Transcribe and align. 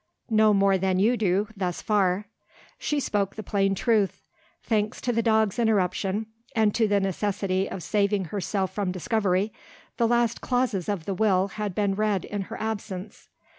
"No 0.31 0.51
more 0.51 0.79
than 0.79 0.97
you 0.97 1.15
do 1.15 1.47
thus 1.55 1.79
far." 1.79 2.25
She 2.79 2.99
spoke 2.99 3.35
the 3.35 3.43
plain 3.43 3.75
truth. 3.75 4.23
Thanks 4.63 4.99
to 5.01 5.13
the 5.13 5.21
dog's 5.21 5.59
interruption, 5.59 6.25
and 6.55 6.73
to 6.73 6.87
the 6.87 6.99
necessity 6.99 7.69
of 7.69 7.83
saving 7.83 8.25
herself 8.33 8.73
from 8.73 8.91
discovery, 8.91 9.53
the 9.97 10.07
last 10.07 10.41
clauses 10.41 10.89
of 10.89 11.05
the 11.05 11.13
Will 11.13 11.49
had 11.49 11.75
been 11.75 11.93
read 11.93 12.25
in 12.25 12.41
her 12.49 12.59
absence. 12.59 13.29